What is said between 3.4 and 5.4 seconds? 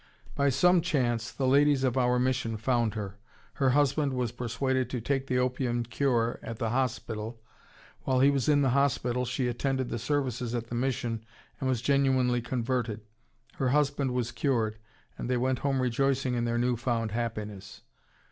Her husband was persuaded to take the